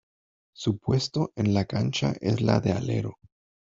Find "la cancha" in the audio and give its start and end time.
1.53-2.15